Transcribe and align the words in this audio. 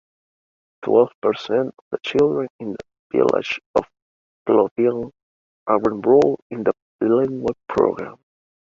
Twelve 0.83 1.11
percent 1.21 1.67
of 1.77 1.83
the 1.91 1.99
children 2.03 2.47
in 2.59 2.71
the 2.71 2.83
village 3.19 3.59
of 3.75 3.83
Plouvien 4.47 5.11
are 5.67 5.79
enrolled 5.79 6.39
in 6.49 6.63
the 6.63 6.73
bilingual 6.99 7.55
program. 7.69 8.17